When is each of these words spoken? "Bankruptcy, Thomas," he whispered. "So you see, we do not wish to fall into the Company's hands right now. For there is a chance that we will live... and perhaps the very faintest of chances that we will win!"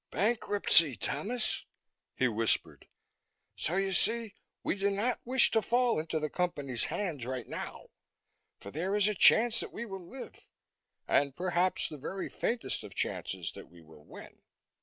"Bankruptcy, 0.09 0.95
Thomas," 0.95 1.63
he 2.15 2.27
whispered. 2.27 2.87
"So 3.55 3.75
you 3.75 3.93
see, 3.93 4.33
we 4.63 4.73
do 4.75 4.89
not 4.89 5.19
wish 5.25 5.51
to 5.51 5.61
fall 5.61 5.99
into 5.99 6.19
the 6.19 6.27
Company's 6.27 6.85
hands 6.85 7.23
right 7.23 7.47
now. 7.47 7.85
For 8.59 8.71
there 8.71 8.95
is 8.95 9.07
a 9.07 9.13
chance 9.13 9.59
that 9.59 9.71
we 9.71 9.85
will 9.85 10.01
live... 10.03 10.39
and 11.07 11.35
perhaps 11.35 11.87
the 11.87 11.99
very 11.99 12.29
faintest 12.29 12.83
of 12.83 12.95
chances 12.95 13.51
that 13.51 13.69
we 13.69 13.83
will 13.83 14.03
win!" 14.03 14.41